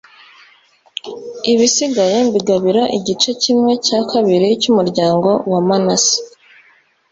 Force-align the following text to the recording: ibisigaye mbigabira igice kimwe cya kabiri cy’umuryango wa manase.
ibisigaye 1.53 2.17
mbigabira 2.27 2.83
igice 2.97 3.29
kimwe 3.41 3.71
cya 3.85 3.99
kabiri 4.11 4.47
cy’umuryango 4.61 5.29
wa 5.51 5.59
manase. 5.67 6.17